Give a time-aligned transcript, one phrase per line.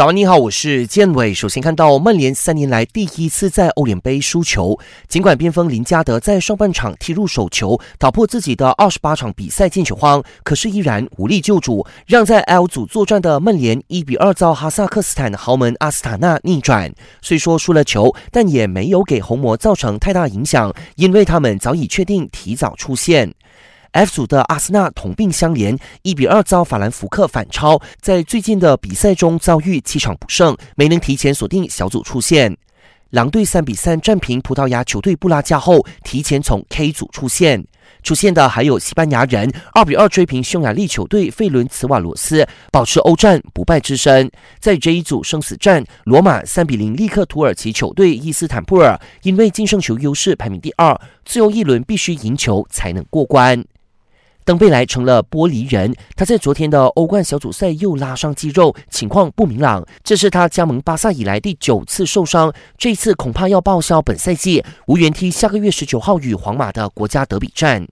[0.00, 1.34] 早安，你好，我是建伟。
[1.34, 16.90] 首先看到曼联三年来第一次在欧联杯输球，尽管边锋林加德在上半场踢入手球，打破自己的二十八场比赛进球荒，可是依然无力救主，让在 L 组作战的曼联一比二遭哈萨克斯坦豪门阿斯塔纳逆转。
[17.20, 23.34] 虽说输了球，但也没有给红魔造成太大影响，因为他们早已确定提早出线。
[23.92, 32.56] F 组的阿森纳同病相怜，一比二遭法兰福克反超，在最近的比赛中遭遇七场不胜，没能提前锁定小组出线。
[33.10, 37.66] 狼队三比三战平葡萄牙球队布拉加后，提前从 K 组出线。
[38.04, 44.30] 出线的还有西班牙人二比二追平匈牙利球队费伦茨瓦罗斯，保持欧战不败之身。
[44.60, 53.62] 在这一组生死战，罗马三比零力克土耳其球队伊斯坦布尔，因为净胜球优势排名第二，最后一轮必须赢球才能过关。
[54.50, 59.86] 登贝莱成了玻璃人，他在昨天的欧冠小组赛又拉伤肌肉，情况不明朗。
[60.02, 67.86] 这是他加盟巴萨以来第九次受伤，这次恐怕要报销本赛季，无缘踢下个月十九号与皇马的国家德比战。